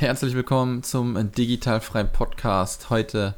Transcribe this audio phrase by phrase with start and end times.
[0.00, 2.88] Herzlich willkommen zum Digitalfrei Podcast.
[2.88, 3.34] Heute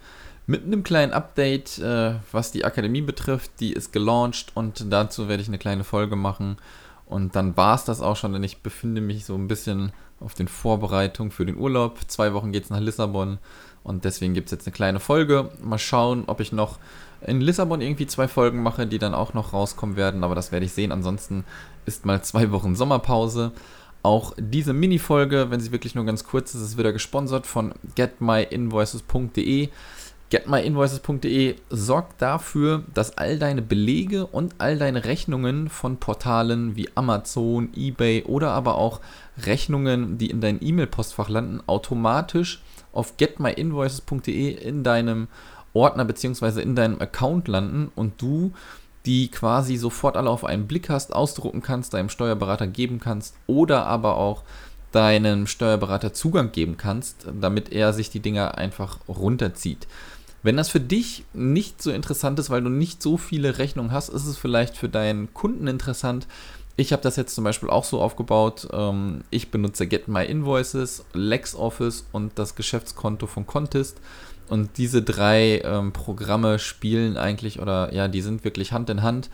[0.46, 3.52] mit einem kleinen Update, äh, was die Akademie betrifft.
[3.60, 6.58] Die ist gelauncht und dazu werde ich eine kleine Folge machen.
[7.06, 10.34] Und dann war es das auch schon, denn ich befinde mich so ein bisschen auf
[10.34, 11.98] den Vorbereitungen für den Urlaub.
[12.08, 13.38] Zwei Wochen geht es nach Lissabon
[13.82, 15.48] und deswegen gibt es jetzt eine kleine Folge.
[15.62, 16.78] Mal schauen, ob ich noch
[17.22, 20.66] in Lissabon irgendwie zwei Folgen mache, die dann auch noch rauskommen werden, aber das werde
[20.66, 20.92] ich sehen.
[20.92, 21.44] Ansonsten
[21.86, 23.52] ist mal zwei Wochen Sommerpause.
[24.02, 29.68] Auch diese Mini-Folge, wenn sie wirklich nur ganz kurz ist, ist wieder gesponsert von getmyinvoices.de.
[30.30, 37.70] Getmyinvoices.de sorgt dafür, dass all deine Belege und all deine Rechnungen von Portalen wie Amazon,
[37.76, 39.00] eBay oder aber auch
[39.44, 45.28] Rechnungen, die in deinem E-Mail-Postfach landen, automatisch auf getmyinvoices.de in deinem
[45.72, 46.62] Ordner bzw.
[46.62, 48.52] in deinem Account landen und du
[49.06, 53.86] die quasi sofort alle auf einen Blick hast, ausdrucken kannst, deinem Steuerberater geben kannst oder
[53.86, 54.42] aber auch
[54.92, 59.86] deinem Steuerberater Zugang geben kannst, damit er sich die Dinger einfach runterzieht.
[60.42, 64.08] Wenn das für dich nicht so interessant ist, weil du nicht so viele Rechnungen hast,
[64.08, 66.26] ist es vielleicht für deinen Kunden interessant.
[66.76, 68.68] Ich habe das jetzt zum Beispiel auch so aufgebaut.
[68.72, 74.00] Ähm, ich benutze Get My Invoices, LexOffice und das Geschäftskonto von Contest.
[74.50, 79.30] Und diese drei ähm, Programme spielen eigentlich oder ja, die sind wirklich Hand in Hand.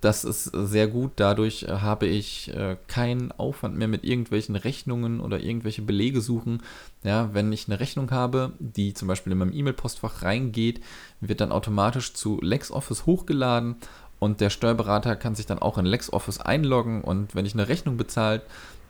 [0.00, 1.12] Das ist sehr gut.
[1.16, 6.64] Dadurch äh, habe ich äh, keinen Aufwand mehr mit irgendwelchen Rechnungen oder irgendwelche Belege suchen.
[7.04, 10.80] Ja, wenn ich eine Rechnung habe, die zum Beispiel in meinem E-Mail-Postfach reingeht,
[11.20, 13.76] wird dann automatisch zu LexOffice hochgeladen
[14.18, 17.96] und der Steuerberater kann sich dann auch in LexOffice einloggen und wenn ich eine Rechnung
[17.96, 18.42] bezahlt,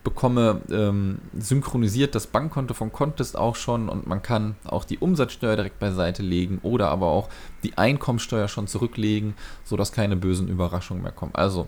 [0.06, 5.56] bekomme ähm, synchronisiert das Bankkonto von Contest auch schon und man kann auch die Umsatzsteuer
[5.56, 7.28] direkt beiseite legen oder aber auch
[7.64, 9.34] die Einkommensteuer schon zurücklegen,
[9.64, 11.34] sodass keine bösen Überraschungen mehr kommen.
[11.34, 11.66] Also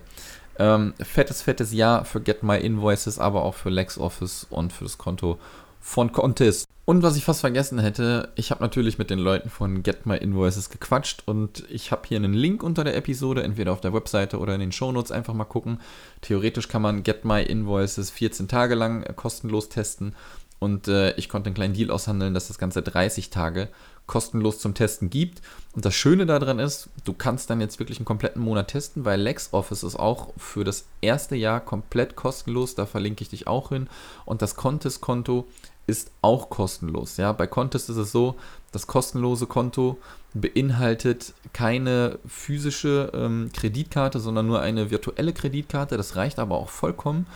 [0.56, 4.98] ähm, fettes, fettes Ja für Get My Invoices, aber auch für LexOffice und für das
[4.98, 5.40] Konto
[5.80, 6.66] von Contest.
[6.84, 10.16] Und was ich fast vergessen hätte, ich habe natürlich mit den Leuten von Get My
[10.16, 14.38] Invoices gequatscht und ich habe hier einen Link unter der Episode, entweder auf der Webseite
[14.38, 15.80] oder in den Shownotes einfach mal gucken.
[16.22, 20.14] Theoretisch kann man Get My Invoices 14 Tage lang kostenlos testen
[20.60, 23.68] und äh, ich konnte einen kleinen Deal aushandeln, dass das Ganze 30 Tage
[24.08, 25.40] kostenlos zum Testen gibt.
[25.74, 29.20] Und das Schöne daran ist, du kannst dann jetzt wirklich einen kompletten Monat testen, weil
[29.20, 32.74] LexOffice ist auch für das erste Jahr komplett kostenlos.
[32.74, 33.88] Da verlinke ich dich auch hin.
[34.24, 35.46] Und das Contest-Konto
[35.86, 37.16] ist auch kostenlos.
[37.16, 38.34] Ja, bei Contest ist es so,
[38.72, 39.98] das kostenlose Konto
[40.34, 45.96] beinhaltet keine physische ähm, Kreditkarte, sondern nur eine virtuelle Kreditkarte.
[45.96, 47.26] Das reicht aber auch vollkommen.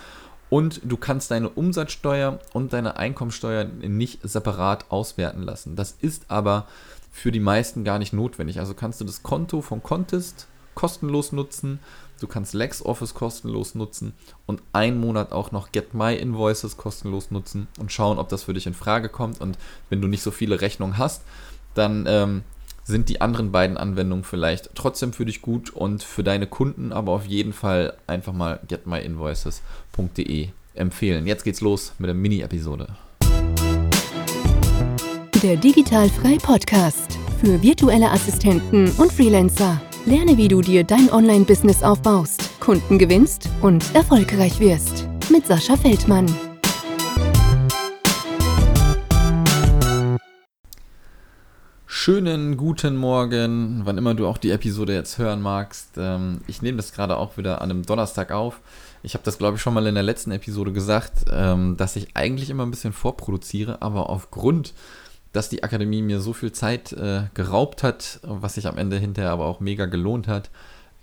[0.52, 5.76] Und du kannst deine Umsatzsteuer und deine Einkommensteuer nicht separat auswerten lassen.
[5.76, 6.66] Das ist aber
[7.10, 8.60] für die meisten gar nicht notwendig.
[8.60, 11.80] Also kannst du das Konto von Contest kostenlos nutzen
[12.22, 14.12] Du kannst LexOffice kostenlos nutzen
[14.46, 18.54] und einen Monat auch noch Get My Invoices kostenlos nutzen und schauen, ob das für
[18.54, 19.40] dich in Frage kommt.
[19.40, 19.58] Und
[19.90, 21.22] wenn du nicht so viele Rechnungen hast,
[21.74, 22.44] dann ähm,
[22.84, 27.12] sind die anderen beiden Anwendungen vielleicht trotzdem für dich gut und für deine Kunden, aber
[27.12, 31.26] auf jeden Fall einfach mal getmyinvoices.de empfehlen.
[31.26, 32.88] Jetzt geht's los mit der Mini-Episode.
[35.42, 39.80] Der Digitalfrei Podcast für virtuelle Assistenten und Freelancer.
[40.06, 45.08] Lerne, wie du dir dein Online-Business aufbaust, Kunden gewinnst und erfolgreich wirst.
[45.30, 46.26] Mit Sascha Feldmann.
[52.04, 55.90] Schönen guten Morgen, wann immer du auch die Episode jetzt hören magst.
[55.96, 58.58] Ähm, ich nehme das gerade auch wieder an einem Donnerstag auf.
[59.04, 62.08] Ich habe das, glaube ich, schon mal in der letzten Episode gesagt, ähm, dass ich
[62.14, 64.74] eigentlich immer ein bisschen vorproduziere, aber aufgrund
[65.30, 69.30] dass die Akademie mir so viel Zeit äh, geraubt hat, was sich am Ende hinterher
[69.30, 70.50] aber auch mega gelohnt hat,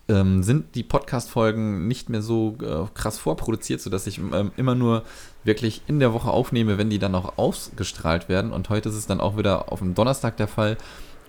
[0.10, 5.04] ähm, sind die Podcast-Folgen nicht mehr so äh, krass vorproduziert, sodass ich ähm, immer nur
[5.44, 8.52] wirklich in der Woche aufnehme, wenn die dann auch ausgestrahlt werden.
[8.52, 10.78] Und heute ist es dann auch wieder auf dem Donnerstag der Fall.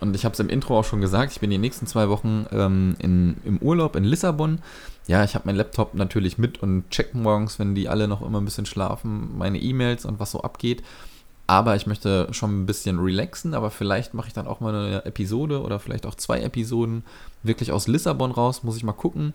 [0.01, 2.47] Und ich habe es im Intro auch schon gesagt, ich bin die nächsten zwei Wochen
[2.53, 4.61] ähm, in, im Urlaub in Lissabon.
[5.07, 8.41] Ja, ich habe meinen Laptop natürlich mit und check morgens, wenn die alle noch immer
[8.41, 10.83] ein bisschen schlafen, meine E-Mails und was so abgeht.
[11.51, 15.05] Aber ich möchte schon ein bisschen relaxen, aber vielleicht mache ich dann auch mal eine
[15.05, 17.03] Episode oder vielleicht auch zwei Episoden
[17.43, 18.63] wirklich aus Lissabon raus.
[18.63, 19.33] Muss ich mal gucken.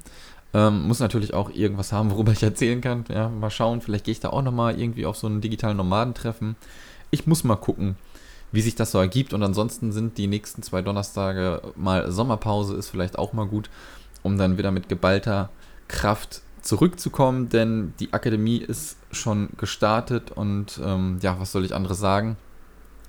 [0.53, 3.03] Ähm, muss natürlich auch irgendwas haben, worüber ich erzählen kann.
[3.09, 6.55] Ja, mal schauen, vielleicht gehe ich da auch nochmal irgendwie auf so einen digitalen Nomadentreffen.
[7.11, 7.97] Ich muss mal gucken,
[8.53, 9.33] wie sich das so ergibt.
[9.33, 13.69] Und ansonsten sind die nächsten zwei Donnerstage mal Sommerpause, ist vielleicht auch mal gut,
[14.23, 15.49] um dann wieder mit geballter
[15.89, 21.99] Kraft zurückzukommen, denn die Akademie ist schon gestartet und ähm, ja, was soll ich anderes
[21.99, 22.37] sagen?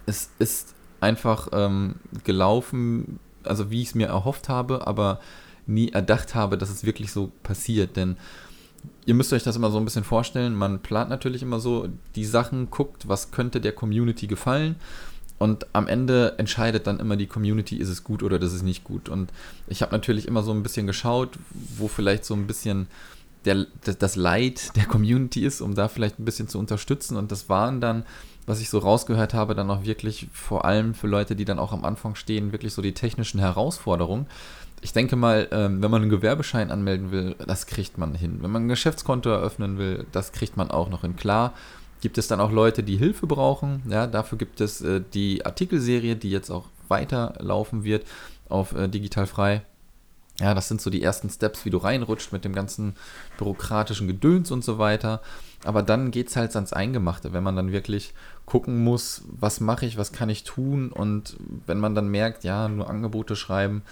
[0.06, 5.20] Es ist einfach ähm, gelaufen, also wie ich es mir erhofft habe, aber
[5.66, 8.16] nie erdacht habe, dass es wirklich so passiert, denn
[9.04, 10.54] ihr müsst euch das immer so ein bisschen vorstellen.
[10.54, 14.76] Man plant natürlich immer so die Sachen, guckt, was könnte der Community gefallen.
[15.38, 18.84] Und am Ende entscheidet dann immer die Community, ist es gut oder ist es nicht
[18.84, 19.08] gut.
[19.08, 19.30] Und
[19.68, 21.30] ich habe natürlich immer so ein bisschen geschaut,
[21.76, 22.86] wo vielleicht so ein bisschen
[23.46, 23.66] der,
[23.98, 27.16] das Leid der Community ist, um da vielleicht ein bisschen zu unterstützen.
[27.16, 28.04] Und das waren dann,
[28.46, 31.72] was ich so rausgehört habe, dann auch wirklich vor allem für Leute, die dann auch
[31.72, 34.26] am Anfang stehen, wirklich so die technischen Herausforderungen
[34.82, 38.38] ich denke mal, ähm, wenn man einen Gewerbeschein anmelden will, das kriegt man hin.
[38.40, 41.16] Wenn man ein Geschäftskonto eröffnen will, das kriegt man auch noch hin.
[41.16, 41.54] Klar,
[42.00, 43.82] gibt es dann auch Leute, die Hilfe brauchen.
[43.88, 48.06] Ja, dafür gibt es äh, die Artikelserie, die jetzt auch weiterlaufen wird
[48.48, 49.62] auf äh, Digital Frei.
[50.38, 52.94] Ja, das sind so die ersten Steps, wie du reinrutscht mit dem ganzen
[53.38, 55.22] bürokratischen Gedöns und so weiter.
[55.64, 58.12] Aber dann geht es halt ans Eingemachte, wenn man dann wirklich
[58.44, 60.92] gucken muss, was mache ich, was kann ich tun.
[60.92, 61.36] Und
[61.66, 63.82] wenn man dann merkt, ja, nur Angebote schreiben,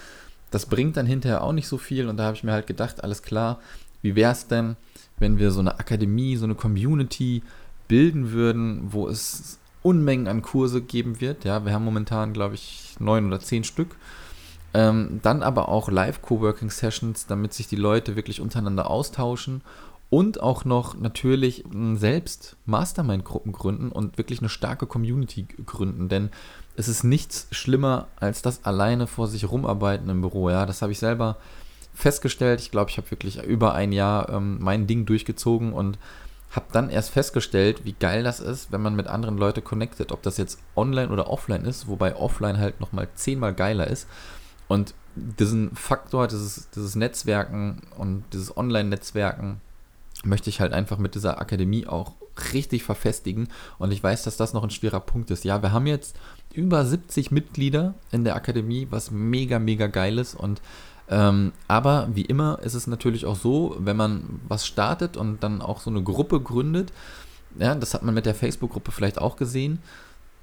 [0.50, 3.02] das bringt dann hinterher auch nicht so viel und da habe ich mir halt gedacht,
[3.02, 3.58] alles klar,
[4.02, 4.76] wie wäre es denn,
[5.18, 7.42] wenn wir so eine Akademie, so eine Community
[7.88, 11.44] bilden würden, wo es Unmengen an Kurse geben wird.
[11.44, 13.96] Ja, wir haben momentan, glaube ich, neun oder zehn Stück.
[14.74, 19.62] Ähm, dann aber auch Live-Coworking-Sessions, damit sich die Leute wirklich untereinander austauschen
[20.10, 26.08] und auch noch natürlich selbst Mastermind-Gruppen gründen und wirklich eine starke Community gründen.
[26.08, 26.30] Denn
[26.76, 30.50] es ist nichts schlimmer als das alleine vor sich rumarbeiten im Büro.
[30.50, 31.36] Ja, das habe ich selber
[31.94, 32.60] festgestellt.
[32.60, 35.98] Ich glaube, ich habe wirklich über ein Jahr ähm, mein Ding durchgezogen und
[36.50, 40.12] habe dann erst festgestellt, wie geil das ist, wenn man mit anderen Leuten connectet.
[40.12, 44.06] Ob das jetzt online oder offline ist, wobei offline halt nochmal zehnmal geiler ist.
[44.74, 49.60] Und diesen Faktor, dieses, dieses Netzwerken und dieses Online-Netzwerken
[50.24, 52.12] möchte ich halt einfach mit dieser Akademie auch
[52.52, 53.48] richtig verfestigen.
[53.78, 55.44] Und ich weiß, dass das noch ein schwerer Punkt ist.
[55.44, 56.16] Ja, wir haben jetzt
[56.52, 60.34] über 70 Mitglieder in der Akademie, was mega, mega geil ist.
[60.34, 60.60] Und
[61.08, 65.60] ähm, aber wie immer ist es natürlich auch so, wenn man was startet und dann
[65.60, 66.92] auch so eine Gruppe gründet,
[67.58, 69.80] ja, das hat man mit der Facebook-Gruppe vielleicht auch gesehen,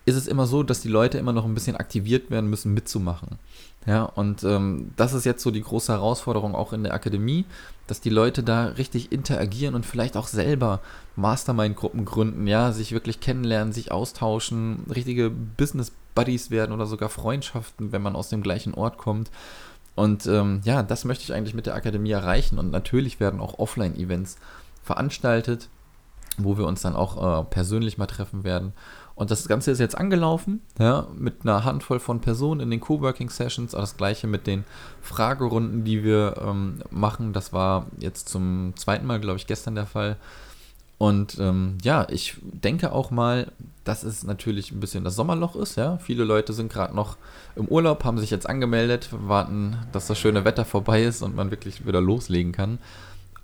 [0.06, 3.38] ist es immer so, dass die Leute immer noch ein bisschen aktiviert werden müssen, mitzumachen.
[3.86, 7.46] Ja, und ähm, das ist jetzt so die große Herausforderung auch in der Akademie,
[7.88, 10.82] dass die Leute da richtig interagieren und vielleicht auch selber
[11.16, 18.04] Mastermind-Gruppen gründen, ja, sich wirklich kennenlernen, sich austauschen, richtige Business-Buddies werden oder sogar Freundschaften, wenn
[18.04, 19.32] man aus dem gleichen Ort kommt.
[19.96, 22.60] Und ähm, ja, das möchte ich eigentlich mit der Akademie erreichen.
[22.60, 24.38] Und natürlich werden auch Offline-Events
[24.84, 25.70] veranstaltet,
[26.38, 28.74] wo wir uns dann auch äh, persönlich mal treffen werden.
[29.22, 33.30] Und das Ganze ist jetzt angelaufen, ja, mit einer Handvoll von Personen in den Coworking
[33.30, 33.74] Sessions.
[33.74, 34.64] Das gleiche mit den
[35.04, 37.32] Fragerunden, die wir ähm, machen.
[37.32, 40.18] Das war jetzt zum zweiten Mal, glaube ich, gestern der Fall.
[40.98, 43.52] Und ähm, ja, ich denke auch mal,
[43.84, 45.76] dass es natürlich ein bisschen das Sommerloch ist.
[45.78, 47.16] Ja, viele Leute sind gerade noch
[47.56, 51.52] im Urlaub, haben sich jetzt angemeldet, warten, dass das schöne Wetter vorbei ist und man
[51.52, 52.80] wirklich wieder loslegen kann.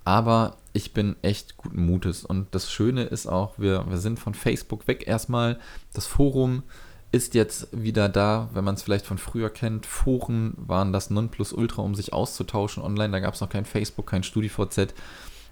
[0.04, 2.24] Aber ich bin echt guten Mutes.
[2.24, 5.58] Und das Schöne ist auch, wir, wir sind von Facebook weg erstmal.
[5.92, 6.62] Das Forum
[7.10, 9.86] ist jetzt wieder da, wenn man es vielleicht von früher kennt.
[9.86, 13.10] Foren waren das Nonplusultra, um sich auszutauschen online.
[13.10, 14.94] Da gab es noch kein Facebook, kein StudiVZ.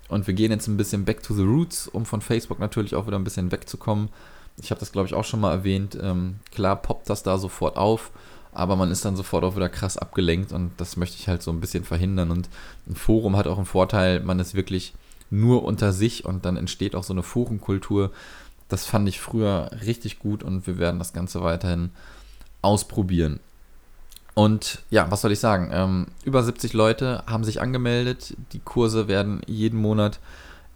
[0.09, 3.09] Und wir gehen jetzt ein bisschen back to the roots, um von Facebook natürlich auch
[3.09, 4.11] wieder ein bisschen wegzukommen.
[4.63, 5.99] Ich habe das, glaube ich, auch schon mal erwähnt.
[6.01, 8.13] Ähm, klar poppt das da sofort auf
[8.57, 11.51] aber man ist dann sofort auch wieder krass abgelenkt und das möchte ich halt so
[11.51, 12.31] ein bisschen verhindern.
[12.31, 12.49] Und
[12.89, 14.95] ein Forum hat auch einen Vorteil, man ist wirklich
[15.31, 18.13] nur unter sich und dann entsteht auch so eine Forenkultur.
[18.69, 21.91] Das fand ich früher richtig gut und wir werden das Ganze weiterhin
[22.63, 23.41] ausprobieren.
[24.35, 25.71] Und ja, was soll ich sagen?
[25.73, 28.37] Ähm, über 70 Leute haben sich angemeldet.
[28.53, 30.19] Die Kurse werden jeden Monat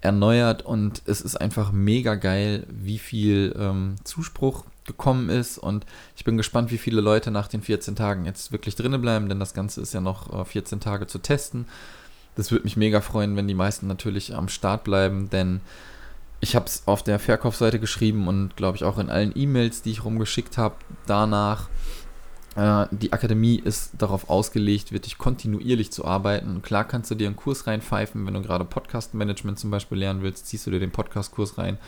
[0.01, 5.85] erneuert und es ist einfach mega geil, wie viel ähm, Zuspruch gekommen ist und
[6.17, 9.39] ich bin gespannt, wie viele Leute nach den 14 Tagen jetzt wirklich drinnen bleiben, denn
[9.39, 11.67] das Ganze ist ja noch 14 äh, Tage zu testen.
[12.37, 15.61] Das würde mich mega freuen, wenn die meisten natürlich am Start bleiben, denn
[16.41, 19.91] ich habe es auf der Verkaufsseite geschrieben und glaube ich auch in allen E-Mails, die
[19.91, 21.69] ich rumgeschickt habe, danach.
[22.57, 26.63] Äh, die Akademie ist darauf ausgelegt, wirklich kontinuierlich zu arbeiten.
[26.63, 30.47] Klar kannst du dir einen Kurs reinpfeifen, wenn du gerade Podcast-Management zum Beispiel lernen willst,
[30.47, 31.79] ziehst du dir den Podcast-Kurs rein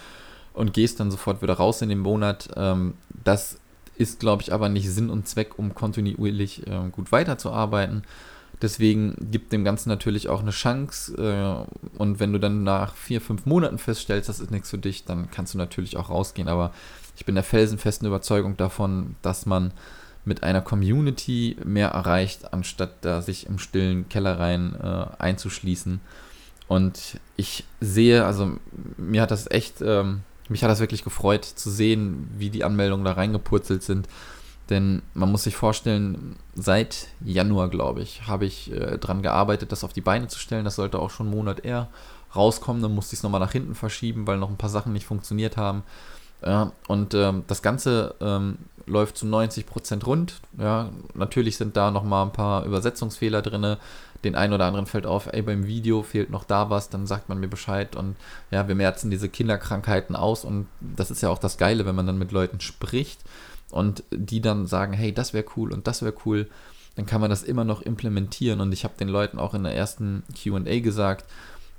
[0.53, 2.51] und gehst dann sofort wieder raus in den Monat.
[2.57, 2.95] Ähm,
[3.25, 3.59] das
[3.97, 8.03] ist, glaube ich, aber nicht Sinn und Zweck, um kontinuierlich äh, gut weiterzuarbeiten.
[8.62, 11.14] Deswegen gibt dem Ganzen natürlich auch eine Chance.
[11.16, 15.04] Äh, und wenn du dann nach vier, fünf Monaten feststellst, das ist nichts für dich,
[15.04, 16.49] dann kannst du natürlich auch rausgehen.
[16.49, 16.73] Aber
[17.16, 19.73] ich bin der felsenfesten Überzeugung davon, dass man
[20.25, 26.00] mit einer Community mehr erreicht, anstatt da sich im stillen Kellereien äh, einzuschließen.
[26.69, 28.52] Und ich sehe, also
[28.97, 30.21] mir hat das echt ähm,
[30.52, 34.09] mich hat das wirklich gefreut zu sehen, wie die Anmeldungen da reingepurzelt sind.
[34.73, 39.85] Denn man muss sich vorstellen, seit Januar, glaube ich, habe ich äh, daran gearbeitet, das
[39.85, 40.64] auf die Beine zu stellen.
[40.64, 41.88] Das sollte auch schon einen Monat eher
[42.35, 42.81] rauskommen.
[42.81, 45.59] Dann musste ich es nochmal nach hinten verschieben, weil noch ein paar Sachen nicht funktioniert
[45.59, 45.83] haben.
[46.43, 50.41] Ja, und ähm, das Ganze ähm, läuft zu 90% rund.
[50.59, 53.76] Ja, natürlich sind da nochmal ein paar Übersetzungsfehler drin.
[54.25, 57.29] Den einen oder anderen fällt auf, ey, beim Video fehlt noch da was, dann sagt
[57.29, 57.95] man mir Bescheid.
[57.95, 58.17] Und
[58.50, 60.47] ja, wir merzen diese Kinderkrankheiten aus.
[60.47, 63.21] Und das ist ja auch das Geile, wenn man dann mit Leuten spricht
[63.73, 66.49] und die dann sagen, hey, das wäre cool und das wäre cool.
[66.95, 68.61] Dann kann man das immer noch implementieren.
[68.61, 71.25] Und ich habe den Leuten auch in der ersten QA gesagt,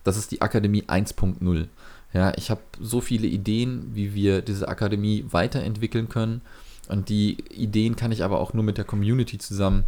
[0.03, 1.67] das ist die Akademie 1.0.
[2.13, 6.41] Ja, ich habe so viele Ideen, wie wir diese Akademie weiterentwickeln können.
[6.89, 9.83] Und die Ideen kann ich aber auch nur mit der Community zusammen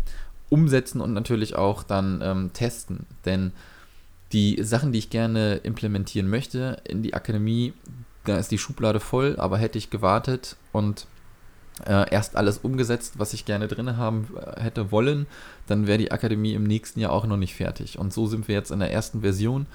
[0.50, 3.06] umsetzen und natürlich auch dann ähm, testen.
[3.26, 3.52] Denn
[4.32, 7.74] die Sachen, die ich gerne implementieren möchte in die Akademie,
[8.26, 11.08] da ist die Schublade voll, aber hätte ich gewartet und
[11.86, 15.28] äh, erst alles umgesetzt, was ich gerne drin haben äh, hätte wollen,
[15.68, 18.00] dann wäre die Akademie im nächsten Jahr auch noch nicht fertig.
[18.00, 19.66] Und so sind wir jetzt in der ersten Version,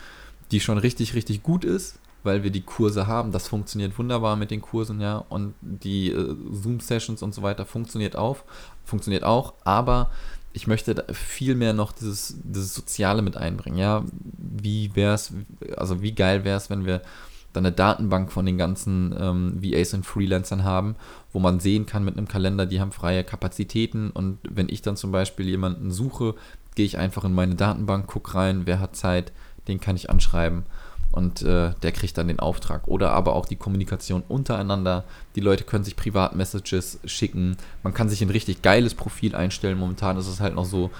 [0.50, 3.33] die schon richtig, richtig gut ist, weil wir die Kurse haben.
[3.33, 5.25] Das funktioniert wunderbar mit den Kursen, ja.
[5.28, 8.38] Und die äh, Zoom-Sessions und so weiter funktioniert auch,
[8.85, 10.11] funktioniert auch, aber
[10.52, 14.04] ich möchte viel mehr noch dieses, dieses Soziale mit einbringen, ja.
[14.38, 15.33] Wie wäre es,
[15.76, 17.02] also wie geil wäre es, wenn wir
[17.52, 20.97] dann eine Datenbank von den ganzen ähm, VAs und Freelancern haben,
[21.33, 24.97] wo man sehen kann mit einem Kalender, die haben freie Kapazitäten und wenn ich dann
[24.97, 26.35] zum Beispiel jemanden suche,
[26.75, 29.33] gehe ich einfach in meine Datenbank, gucke rein, wer hat Zeit,
[29.69, 30.64] den kann ich anschreiben
[31.12, 32.87] und äh, der kriegt dann den Auftrag.
[32.87, 35.04] Oder aber auch die Kommunikation untereinander.
[35.35, 37.57] Die Leute können sich Privatmessages schicken.
[37.83, 39.78] Man kann sich ein richtig geiles Profil einstellen.
[39.78, 40.90] Momentan ist es halt noch so,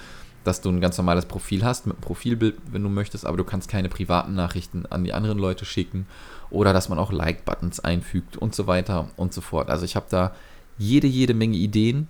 [0.43, 3.43] dass du ein ganz normales Profil hast mit einem Profilbild, wenn du möchtest, aber du
[3.43, 6.07] kannst keine privaten Nachrichten an die anderen Leute schicken
[6.49, 9.69] oder dass man auch Like-Buttons einfügt und so weiter und so fort.
[9.69, 10.33] Also ich habe da
[10.77, 12.07] jede, jede Menge Ideen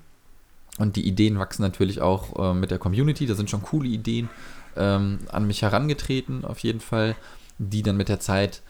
[0.77, 3.25] und die Ideen wachsen natürlich auch äh, mit der Community.
[3.25, 4.29] Da sind schon coole Ideen
[4.75, 7.15] ähm, an mich herangetreten, auf jeden Fall,
[7.57, 8.61] die dann mit der Zeit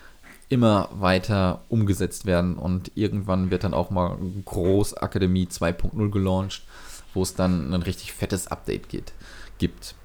[0.50, 6.64] immer weiter umgesetzt werden und irgendwann wird dann auch mal Großakademie 2.0 gelauncht,
[7.14, 9.14] wo es dann ein richtig fettes Update geht,
[9.62, 9.96] gibt.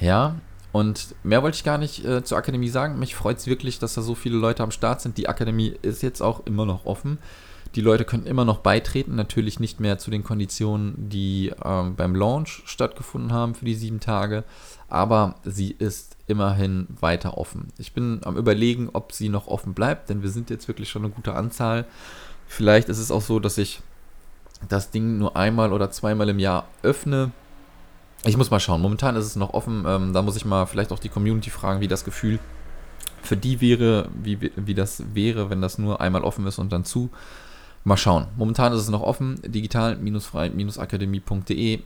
[0.00, 0.34] Ja,
[0.72, 2.98] und mehr wollte ich gar nicht äh, zur Akademie sagen.
[2.98, 5.16] Mich freut es wirklich, dass da so viele Leute am Start sind.
[5.16, 7.18] Die Akademie ist jetzt auch immer noch offen.
[7.76, 12.14] Die Leute können immer noch beitreten, natürlich nicht mehr zu den Konditionen, die ähm, beim
[12.14, 14.44] Launch stattgefunden haben für die sieben Tage,
[14.88, 17.68] aber sie ist immerhin weiter offen.
[17.78, 21.04] Ich bin am Überlegen, ob sie noch offen bleibt, denn wir sind jetzt wirklich schon
[21.04, 21.84] eine gute Anzahl.
[22.46, 23.80] Vielleicht ist es auch so, dass ich
[24.68, 27.32] das Ding nur einmal oder zweimal im Jahr öffne
[28.24, 28.80] ich muss mal schauen.
[28.80, 29.84] Momentan ist es noch offen.
[29.86, 32.38] Ähm, da muss ich mal vielleicht auch die Community fragen, wie das Gefühl
[33.22, 36.84] für die wäre, wie, wie das wäre, wenn das nur einmal offen ist und dann
[36.84, 37.10] zu.
[37.84, 38.26] Mal schauen.
[38.36, 39.40] Momentan ist es noch offen.
[39.44, 41.80] Digital-frei-akademie.de.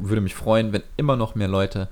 [0.00, 1.88] Würde mich freuen, wenn immer noch mehr Leute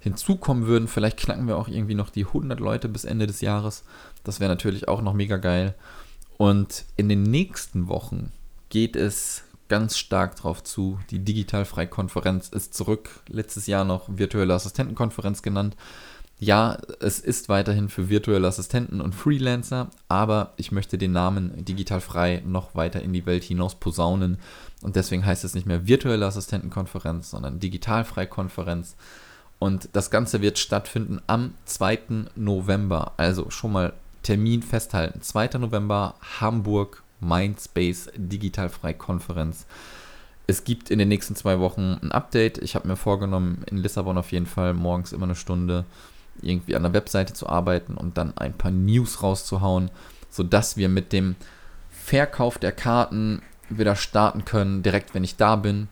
[0.00, 0.88] hinzukommen würden.
[0.88, 3.84] Vielleicht knacken wir auch irgendwie noch die 100 Leute bis Ende des Jahres.
[4.24, 5.76] Das wäre natürlich auch noch mega geil.
[6.36, 8.32] Und in den nächsten Wochen
[8.70, 10.98] geht es ganz stark drauf zu.
[11.10, 13.08] Die Digitalfrei-Konferenz ist zurück.
[13.28, 15.76] Letztes Jahr noch virtuelle Assistentenkonferenz genannt.
[16.38, 22.42] Ja, es ist weiterhin für virtuelle Assistenten und Freelancer, aber ich möchte den Namen Digitalfrei
[22.46, 24.38] noch weiter in die Welt hinaus posaunen.
[24.82, 28.96] Und deswegen heißt es nicht mehr virtuelle Assistentenkonferenz, sondern Digitalfrei-Konferenz.
[29.58, 32.26] Und das Ganze wird stattfinden am 2.
[32.34, 33.12] November.
[33.18, 35.22] Also schon mal Termin festhalten.
[35.22, 35.58] 2.
[35.58, 39.66] November, Hamburg, Mindspace Digitalfrei Konferenz.
[40.46, 42.58] Es gibt in den nächsten zwei Wochen ein Update.
[42.58, 45.84] Ich habe mir vorgenommen, in Lissabon auf jeden Fall morgens immer eine Stunde
[46.42, 49.90] irgendwie an der Webseite zu arbeiten und dann ein paar News rauszuhauen,
[50.28, 51.36] sodass wir mit dem
[51.90, 55.88] Verkauf der Karten wieder starten können, direkt wenn ich da bin.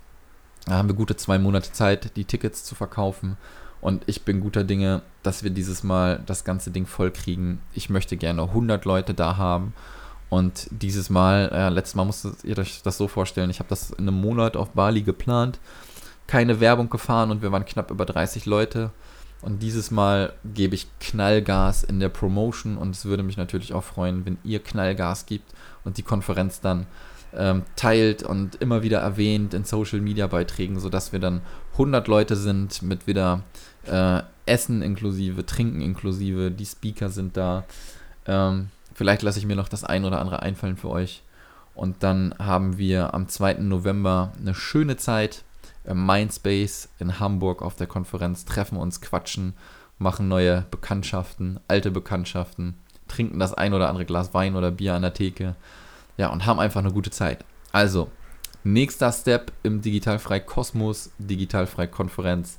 [0.66, 3.36] Da haben wir gute zwei Monate Zeit, die Tickets zu verkaufen.
[3.80, 7.60] Und ich bin guter Dinge, dass wir dieses Mal das ganze Ding voll kriegen.
[7.74, 9.72] Ich möchte gerne 100 Leute da haben
[10.30, 13.90] und dieses Mal, äh, letztes Mal musstet ihr euch das so vorstellen, ich habe das
[13.90, 15.58] in einem Monat auf Bali geplant,
[16.26, 18.90] keine Werbung gefahren und wir waren knapp über 30 Leute.
[19.40, 23.84] Und dieses Mal gebe ich Knallgas in der Promotion und es würde mich natürlich auch
[23.84, 25.54] freuen, wenn ihr Knallgas gibt
[25.84, 26.86] und die Konferenz dann
[27.34, 31.42] ähm, teilt und immer wieder erwähnt in Social Media Beiträgen, sodass wir dann
[31.72, 33.44] 100 Leute sind mit wieder
[33.86, 37.64] äh, Essen inklusive, Trinken inklusive, die Speaker sind da.
[38.26, 41.22] Ähm, Vielleicht lasse ich mir noch das ein oder andere einfallen für euch.
[41.74, 43.54] Und dann haben wir am 2.
[43.54, 45.44] November eine schöne Zeit
[45.84, 49.54] im Mindspace in Hamburg auf der Konferenz, treffen uns, quatschen,
[49.98, 52.74] machen neue Bekanntschaften, alte Bekanntschaften,
[53.06, 55.54] trinken das ein oder andere Glas Wein oder Bier an der Theke.
[56.16, 57.44] Ja, und haben einfach eine gute Zeit.
[57.72, 58.10] Also,
[58.64, 62.58] nächster Step im Digitalfrei Kosmos, Digitalfrei Konferenz.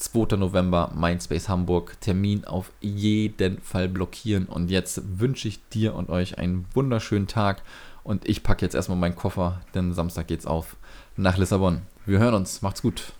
[0.00, 0.36] 2.
[0.36, 2.00] November, Mindspace Hamburg.
[2.00, 4.46] Termin auf jeden Fall blockieren.
[4.46, 7.62] Und jetzt wünsche ich dir und euch einen wunderschönen Tag.
[8.02, 10.76] Und ich packe jetzt erstmal meinen Koffer, denn Samstag geht's auf
[11.16, 11.82] nach Lissabon.
[12.06, 12.62] Wir hören uns.
[12.62, 13.12] Macht's gut.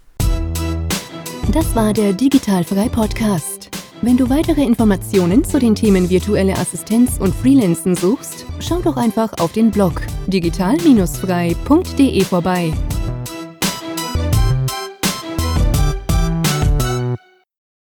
[1.52, 3.70] Das war der Digitalfrei Podcast.
[4.02, 9.34] Wenn du weitere Informationen zu den Themen virtuelle Assistenz und Freelancen suchst, schau doch einfach
[9.38, 12.72] auf den Blog digital-frei.de vorbei.